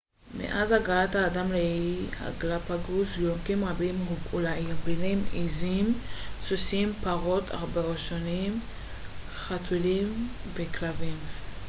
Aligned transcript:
מאז 0.37 0.71
הגעת 0.71 1.15
האדם 1.15 1.51
לאיי 1.51 1.95
הגלאפאגוס 2.19 3.17
יונקים 3.17 3.65
רבים 3.65 3.95
הובאו 3.97 4.39
לאי 4.41 4.65
ביניהם 4.85 5.19
עזים 5.35 5.93
סוסים 6.43 6.93
פרות 7.03 7.49
עכברושים 7.51 8.59
חתולים 9.35 10.29
וכלבים 10.53 11.15